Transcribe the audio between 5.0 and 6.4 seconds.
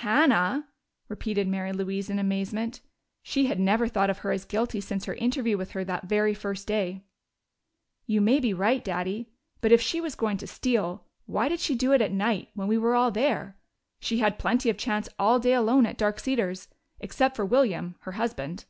her interview with her that very